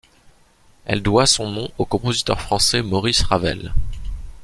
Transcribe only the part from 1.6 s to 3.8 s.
au compositeur français Maurice Ravel.